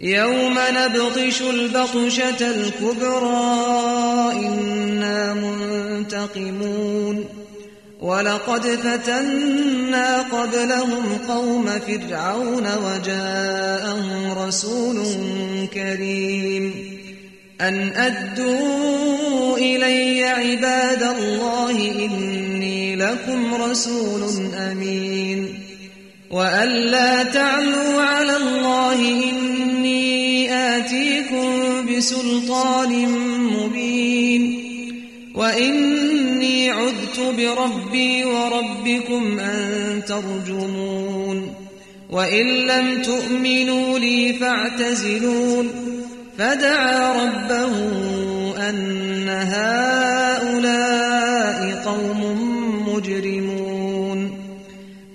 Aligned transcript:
يوم 0.00 0.58
نبطش 0.70 1.42
البطشة 1.42 2.50
الكبرى 2.50 3.66
إنا 4.32 5.34
منتقمون. 5.34 7.24
ولقد 8.00 8.66
فتنا 8.66 10.22
قبلهم 10.22 11.18
قوم 11.28 11.66
فرعون 11.66 12.66
وجاءهم 12.84 14.38
رسول 14.38 14.96
كريم. 15.74 16.74
أن 17.60 17.92
أدوا 17.96 19.56
إلي 19.56 20.24
عباد 20.24 21.02
الله 21.02 21.70
إني 21.70 22.96
لكم 22.96 23.54
رسول 23.54 24.22
أمين. 24.54 25.58
وأن 26.30 26.68
لا 26.68 27.22
تعلوا 27.22 28.02
على 28.02 28.36
الله 28.36 28.94
إني 28.94 29.37
آتيكم 31.18 31.86
بسلطان 31.96 33.08
مبين. 33.52 34.64
وإني 35.34 36.70
عذت 36.70 37.20
بربي 37.20 38.24
وربكم 38.24 39.38
أن 39.38 40.02
ترجمون. 40.08 41.54
وإن 42.10 42.46
لم 42.46 43.02
تؤمنوا 43.02 43.98
لي 43.98 44.32
فاعتزلون. 44.32 45.70
فدعا 46.38 47.24
ربه 47.24 47.74
أن 48.68 49.28
هؤلاء 49.28 50.62
قوم 51.84 52.27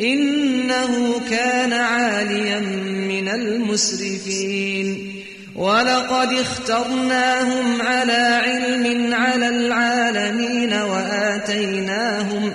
إنه 0.00 1.20
كان 1.30 1.72
عاليا 1.72 2.60
من 3.08 3.28
المسرفين. 3.28 5.12
ولقد 5.54 6.32
اخترناهم 6.32 7.82
على 7.82 8.42
علم 8.44 9.14
على 9.14 9.48
العالمين 9.48 10.72
وآتيناهم 10.72 12.52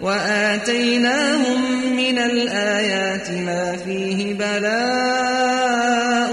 وآتيناهم 0.00 1.60
من 1.96 2.18
الآيات 2.18 3.30
ما 3.30 3.76
فيه 3.84 4.34
بلاء 4.34 6.32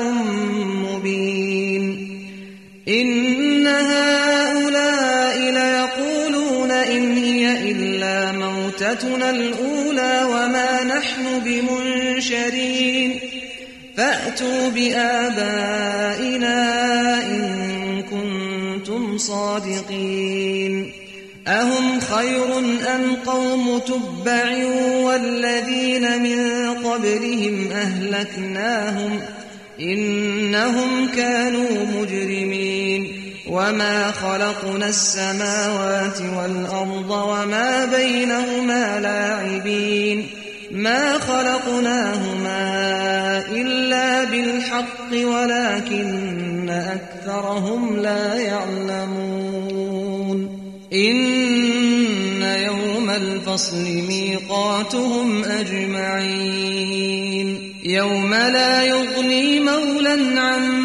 مبين. 0.93 2.09
إن 2.87 3.67
هؤلاء 3.67 4.44
موتتنا 8.95 9.29
الأولى 9.29 10.23
وما 10.23 10.83
نحن 10.83 11.39
بمنشرين 11.45 13.19
فأتوا 13.97 14.69
بآبائنا 14.69 16.57
إن 17.21 18.03
كنتم 18.03 19.17
صادقين 19.17 20.91
أهم 21.47 21.99
خير 21.99 22.57
أم 22.95 23.15
قوم 23.25 23.79
تبع 23.79 24.65
والذين 25.03 26.23
من 26.23 26.73
قبلهم 26.73 27.71
أهلكناهم 27.71 29.21
إنهم 29.79 31.07
كانوا 31.15 31.85
مجرمين 31.95 32.74
وما 33.47 34.11
خلقنا 34.11 34.89
السماوات 34.89 36.21
والأرض 36.37 37.09
وما 37.09 37.85
بينهما 37.85 38.99
لاعبين 38.99 40.27
ما 40.71 41.19
خلقناهما 41.19 42.59
إلا 43.51 44.23
بالحق 44.23 45.11
ولكن 45.13 46.69
أكثرهم 46.69 47.97
لا 47.97 48.35
يعلمون 48.35 49.85
إن 50.93 52.41
يوم 52.41 53.09
الفصل 53.09 53.83
ميقاتهم 54.07 55.43
أجمعين 55.43 56.95
يوم 57.83 58.33
لا 58.33 58.83
يغني 58.83 59.59
مولا 59.59 60.41
عن 60.41 60.84